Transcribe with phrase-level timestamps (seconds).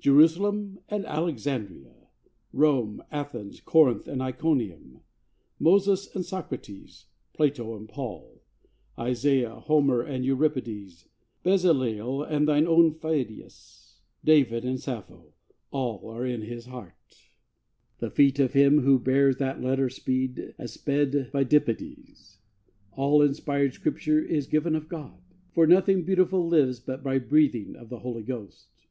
[0.00, 2.08] Jerusalem and Alexandria,
[2.50, 5.00] Rome, Athens, Corinth and Iconium,
[5.58, 8.42] Moses and Socrates, Plato and Paul,
[8.98, 11.08] Isaiah, Homer, and Euripides,
[11.44, 15.34] Bezaleel and thine own Phidias, David and Sappho
[15.70, 16.94] all are in His heart!
[17.10, 19.90] Thou wilt remember what I lately wrote The feet of him who bears that letter
[19.90, 22.38] speed, As sped Pheidippides
[22.92, 25.20] "All inspired Scripture Is given of God;"
[25.52, 28.86] for nothing beautiful Lives but by breathing of the Holy Ghost.